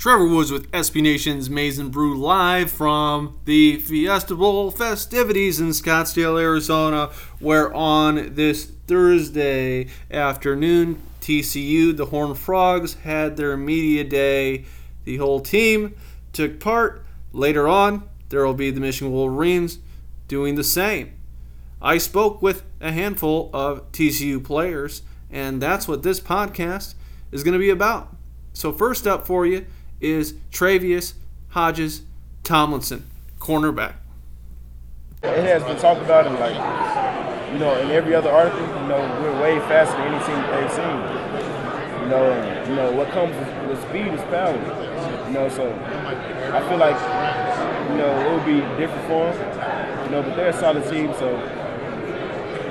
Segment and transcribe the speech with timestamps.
[0.00, 5.68] Trevor Woods with SB Nation's Maize n Brew live from the Fiesta Bowl festivities in
[5.68, 14.64] Scottsdale, Arizona, where on this Thursday afternoon, TCU, the Horned Frogs, had their media day.
[15.04, 15.94] The whole team
[16.32, 17.04] took part.
[17.34, 19.80] Later on, there will be the Michigan Wolverines
[20.28, 21.12] doing the same.
[21.82, 26.94] I spoke with a handful of TCU players, and that's what this podcast
[27.30, 28.16] is going to be about.
[28.54, 29.66] So, first up for you,
[30.00, 31.14] is Tre'Vius
[31.50, 32.02] Hodges
[32.42, 33.04] Tomlinson,
[33.38, 33.94] cornerback.
[35.22, 36.54] It has been talked about in like,
[37.52, 40.72] you know, in every other article, you know, we're way faster than any team they've
[40.72, 42.02] seen.
[42.02, 44.56] You know, and, you know, what comes with, with speed is power.
[45.26, 45.70] You know, so
[46.54, 46.96] I feel like,
[47.90, 50.04] you know, it would be different for them.
[50.06, 51.36] You know, but they're a solid team, so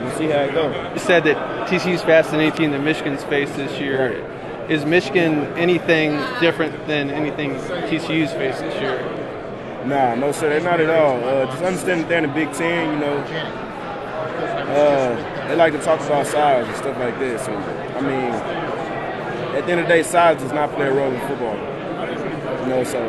[0.00, 0.74] we'll see how it goes.
[0.94, 4.22] You said that TCU's faster than any team that Michigan's faced this year.
[4.22, 4.36] Right
[4.68, 7.52] is Michigan anything different than anything
[7.88, 8.98] TCU's faced this year?
[9.86, 11.22] Nah, no sir, they're not at all.
[11.22, 13.16] Uh, just understand that they're in the Big Ten, you know.
[14.66, 17.46] Uh, they like to talk about size and stuff like this.
[17.46, 18.32] I mean,
[19.54, 21.54] at the end of the day, size does not play a role in football.
[22.62, 23.00] You know, so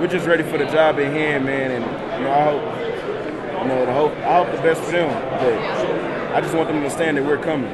[0.00, 1.72] we're just ready for the job at hand, man.
[1.72, 5.10] And you know, I hope, you know, the hope, I hope the best for them.
[5.10, 7.70] But I just want them to understand that we're coming.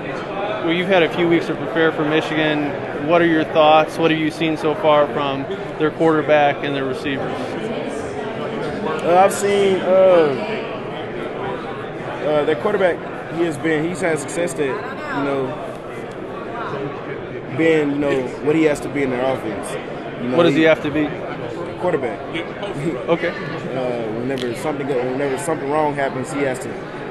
[0.64, 3.98] Well, you've had a few weeks to prepare for Michigan what are your thoughts?
[3.98, 5.42] What have you seen so far from
[5.78, 7.34] their quarterback and their receivers?
[9.02, 9.88] Uh, I've seen uh,
[12.24, 12.96] uh, their quarterback.
[13.36, 13.88] He has been.
[13.88, 15.46] He's had success that you know,
[17.56, 19.72] being you know what he has to be in their offense.
[20.22, 21.08] You know, what does he, he have to be?
[21.80, 22.20] Quarterback.
[23.08, 23.32] okay.
[23.72, 26.68] Uh, whenever something whenever something wrong happens, he has to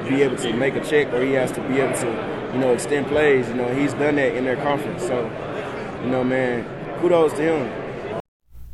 [0.08, 2.72] be able to make a check, or he has to be able to you know
[2.72, 3.48] extend plays.
[3.48, 5.02] You know, he's done that in their conference.
[5.02, 5.24] So
[6.02, 6.64] you know, man,
[7.00, 8.20] kudos to him.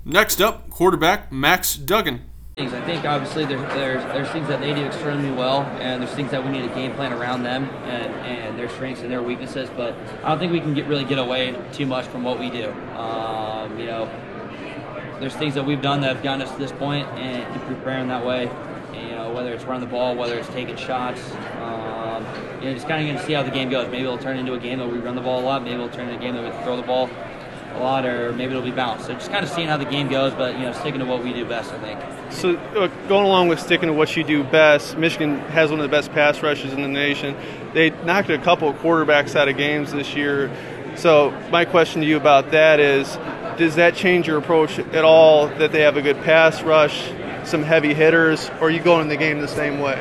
[0.05, 2.23] Next up, quarterback Max Duggan.
[2.57, 6.33] I think obviously there, there's there's things that they do extremely well, and there's things
[6.33, 9.71] that we need a game plan around them and, and their strengths and their weaknesses.
[9.77, 12.51] But I don't think we can get really get away too much from what we
[12.51, 12.73] do.
[12.97, 14.11] Um, you know,
[15.21, 18.09] there's things that we've done that have gotten us to this point, and keep preparing
[18.09, 18.49] that way.
[18.93, 21.21] And, you know, whether it's running the ball, whether it's taking shots.
[22.61, 23.87] You know, just kind of going to see how the game goes.
[23.89, 25.63] Maybe it'll turn into a game that we run the ball a lot.
[25.63, 27.09] Maybe it'll turn into a game that we throw the ball
[27.75, 29.07] a lot, or maybe it'll be balanced.
[29.07, 31.23] So just kind of seeing how the game goes, but you know, sticking to what
[31.23, 32.33] we do best, I think.
[32.33, 35.85] So uh, going along with sticking to what you do best, Michigan has one of
[35.89, 37.37] the best pass rushes in the nation.
[37.75, 40.51] They knocked a couple of quarterbacks out of games this year.
[40.97, 43.07] So my question to you about that is,
[43.57, 45.47] does that change your approach at all?
[45.47, 47.13] That they have a good pass rush,
[47.45, 49.99] some heavy hitters, or are you going in the game the same way?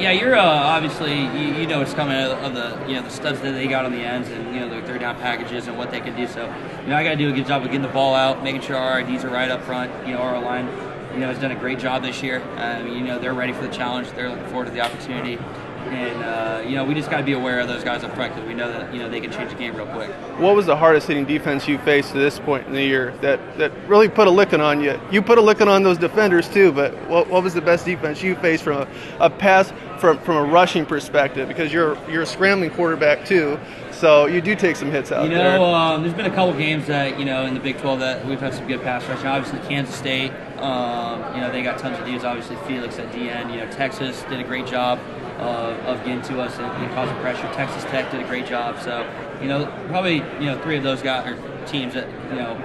[0.00, 3.38] Yeah, you're uh, obviously you, you, know what's coming of the you know the studs
[3.42, 5.90] that they got on the ends and you know their third down packages and what
[5.90, 6.26] they can do.
[6.26, 6.46] So
[6.82, 8.62] you know I got to do a good job of getting the ball out, making
[8.62, 9.92] sure our IDs are right up front.
[10.06, 10.68] You know our line
[11.12, 12.42] you know has done a great job this year.
[12.56, 14.10] Um, you know they're ready for the challenge.
[14.12, 15.38] They're looking forward to the opportunity.
[15.88, 18.34] And uh, you know, we just got to be aware of those guys up front
[18.34, 20.10] because we know that you know they can change the game real quick.
[20.38, 23.58] What was the hardest hitting defense you faced to this point in the year that,
[23.58, 25.00] that really put a licking on you?
[25.10, 28.22] You put a licking on those defenders too, but what, what was the best defense
[28.22, 31.48] you faced from a, a pass from from a rushing perspective?
[31.48, 33.58] Because you're you're a scrambling quarterback too,
[33.90, 35.30] so you do take some hits out there.
[35.30, 35.74] you know, there.
[35.74, 38.40] Um, there's been a couple games that you know in the Big 12 that we've
[38.40, 39.26] had some good pass rushing.
[39.26, 42.24] Obviously, Kansas State, um, you know, they got tons of dudes.
[42.24, 43.50] Obviously, Felix Anudike.
[43.50, 44.98] You know, Texas did a great job
[45.40, 47.42] of, of getting to us and, and, causing pressure.
[47.54, 48.80] Texas Tech did a great job.
[48.80, 49.08] So,
[49.40, 52.56] you know, probably you know three of those guys or teams that you know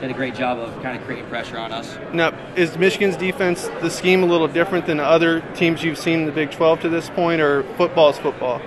[0.00, 1.96] did a great job of kind of creating pressure on us.
[2.12, 6.26] Now, is Michigan's defense the scheme a little different than other teams you've seen in
[6.26, 8.60] the Big 12 to this point, or football is football?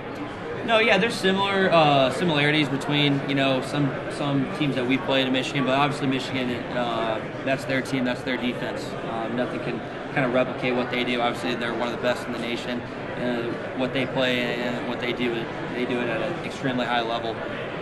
[0.65, 5.27] No, yeah, there's similar uh, similarities between you know some some teams that we played
[5.27, 8.83] in Michigan, but obviously Michigan, uh, that's their team, that's their defense.
[9.09, 9.79] Um, nothing can
[10.17, 11.21] kind of replicate what they do.
[11.21, 12.81] Obviously, they're one of the best in the nation.
[12.81, 15.31] Uh, what they play and what they do,
[15.75, 17.35] they do it at an extremely high level.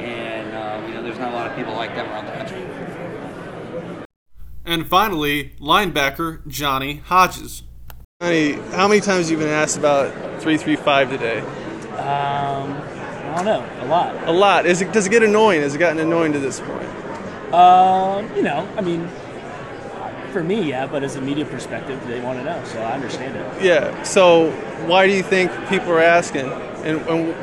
[0.03, 4.05] And uh, you know, there's not a lot of people like them around the country.
[4.65, 7.63] And finally, linebacker Johnny Hodges.
[8.21, 10.11] Johnny, how many times have you been asked about
[10.41, 11.39] 335 today?
[11.39, 13.69] Um, I don't know.
[13.79, 14.27] A lot.
[14.27, 14.65] A lot.
[14.65, 14.91] Is it?
[14.91, 15.61] Does it get annoying?
[15.61, 17.53] Has it gotten annoying to this point?
[17.53, 19.09] Um, you know, I mean,
[20.35, 23.37] for me, yeah, but as a media perspective, they want to know, so I understand
[23.37, 23.63] it.
[23.63, 24.03] Yeah.
[24.03, 24.51] So
[24.85, 26.51] why do you think people are asking,
[26.83, 27.33] and, and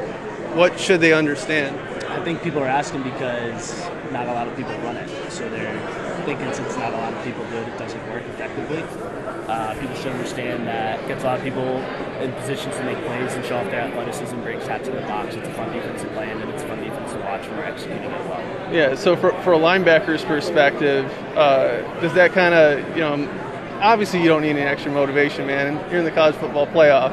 [0.55, 1.75] what should they understand?
[2.11, 3.81] I think people are asking because
[4.13, 5.73] not a lot of people run it, so they're
[6.27, 8.85] thinking since not a lot of people do it, it doesn't work effectively.
[9.49, 11.79] Uh, people should understand that it gets a lot of people
[12.21, 15.35] in positions to make plays and show off their athleticism, break shots in the box.
[15.35, 18.05] It's a fun defensive play, and it's a fun defense to watch when we're executing
[18.05, 18.73] it well.
[18.73, 21.05] Yeah, so for, for a linebacker's perspective,
[21.37, 23.29] uh, does that kind of, you know,
[23.81, 25.75] obviously you don't need any extra motivation, man.
[25.91, 27.13] You're in the college football playoff,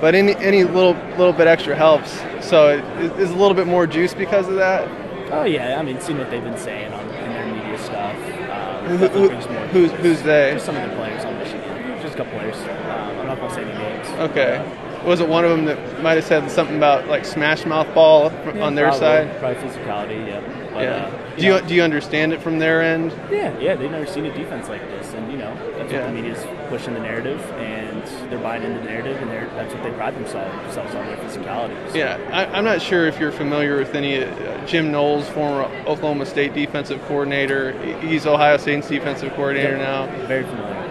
[0.00, 2.12] but any any little little bit extra helps.
[2.40, 4.88] So is, is a little bit more juice because of that.
[5.32, 8.16] Oh yeah, I mean, seeing what they've been saying on in their media stuff.
[8.50, 10.52] Um, Who, who, who's who's they?
[10.54, 12.00] Just some of the players on Michigan.
[12.02, 12.56] Just a couple players.
[12.56, 14.08] Um, I'm not gonna say any names.
[14.30, 14.62] Okay.
[15.04, 18.32] Was it one of them that might have said something about like smash mouth ball
[18.54, 19.38] Yeah, on their probably, side?
[19.38, 20.40] Probably physicality, yeah.
[20.72, 20.90] But, Yeah.
[20.90, 23.12] Uh, Do you know, do you understand it from their end?
[23.30, 26.00] Yeah, yeah, they've never seen a defense like this, and you know that's Yeah.
[26.00, 29.74] what the media's pushing the narrative, and they're buying into the narrative, and they're, that's
[29.74, 31.74] what they pride themselves, on their physicality.
[31.90, 35.62] So, Yeah, I, I'm not sure if you're familiar with any uh, Jim Knowles, former
[35.86, 37.72] Oklahoma State defensive coordinator.
[38.00, 40.06] He's Ohio State's defensive coordinator now.
[40.26, 40.83] very familiar.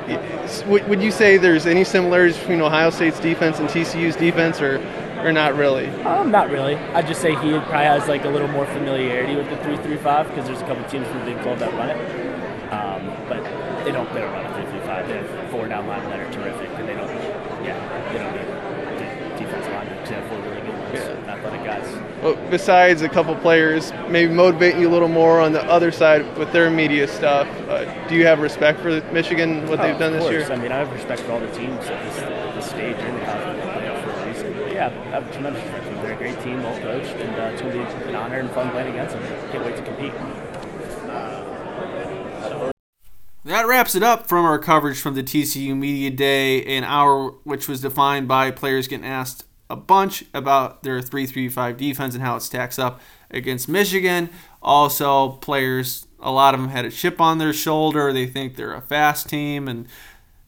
[0.67, 4.77] Would, you say there's any similarities between Ohio State's defense and TCU's defense, or
[5.23, 5.87] or not really?
[6.03, 6.75] Um, not really.
[6.75, 10.47] I'd just say he probably has like a little more familiarity with the three-three-five because
[10.47, 13.41] there's a couple teams from the Big 12 that run it, um, but
[13.85, 14.11] they don't.
[14.13, 15.07] They don't run a three-three-five.
[15.07, 17.09] They have four down linemen that are terrific, and they don't.
[17.63, 17.79] Yeah,
[18.11, 18.43] they don't need
[18.99, 19.72] de-
[20.13, 20.13] defensive linemen.
[20.13, 20.93] They have four really good ones,
[21.25, 21.33] Yeah.
[21.33, 22.23] athletic guys.
[22.23, 26.37] Well, besides a couple players, maybe motivating you a little more on the other side
[26.37, 27.47] with their media stuff.
[27.69, 30.31] Uh, do you have respect for Michigan, what they've Oh, done this course.
[30.33, 30.51] year?
[30.51, 33.13] I mean, I have respect for all the teams at this, at this stage in
[33.19, 34.53] the college football playoff for a reason.
[34.57, 36.03] But yeah, I have tremendous respect for them.
[36.03, 38.49] They're a great team, well coached, and uh, it's going to be an honor and
[38.51, 39.23] fun playing against them.
[39.51, 40.13] Can't wait to compete.
[43.45, 47.67] That wraps it up from our coverage from the TCU Media Day, an hour which
[47.67, 52.41] was defined by players getting asked a bunch about their 3-3-5 defense and how it
[52.41, 53.01] stacks up
[53.31, 54.29] against Michigan.
[54.61, 58.13] Also, players, a lot of them had a chip on their shoulder.
[58.13, 59.87] They think they're a fast team, and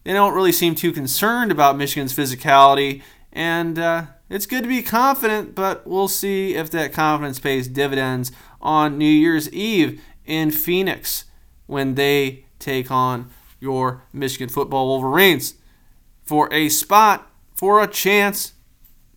[0.04, 3.02] they don't really seem too concerned about Michigan's physicality.
[3.32, 8.32] And uh, it's good to be confident, but we'll see if that confidence pays dividends
[8.62, 11.26] on New Year's Eve in Phoenix
[11.68, 13.30] when they take on
[13.60, 15.56] your Michigan football Wolverines
[16.24, 18.54] for a spot, for a chance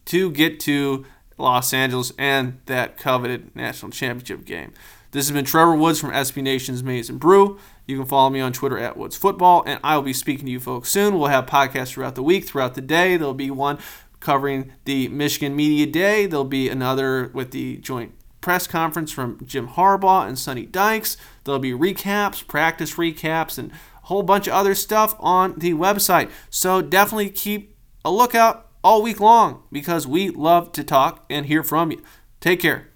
[0.08, 1.06] to get to
[1.38, 4.72] Los Angeles and that coveted national championship game.
[5.10, 7.58] This has been Trevor Woods from SB Nation's Maize and Brew.
[7.87, 10.52] You can follow me on Twitter at Woods Football, and I will be speaking to
[10.52, 11.19] you folks soon.
[11.19, 13.16] We'll have podcasts throughout the week, throughout the day.
[13.16, 13.78] There'll be one
[14.20, 16.26] covering the Michigan Media Day.
[16.26, 21.16] There'll be another with the joint press conference from Jim Harbaugh and Sonny Dykes.
[21.44, 26.31] There'll be recaps, practice recaps, and a whole bunch of other stuff on the website.
[26.50, 31.62] So definitely keep a lookout all week long because we love to talk and hear
[31.62, 32.02] from you.
[32.40, 32.88] Take care.